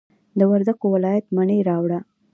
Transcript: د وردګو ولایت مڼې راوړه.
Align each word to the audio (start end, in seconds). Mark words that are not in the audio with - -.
د 0.37 0.41
وردګو 0.51 0.87
ولایت 0.95 1.25
مڼې 1.35 1.57
راوړه. 1.69 1.99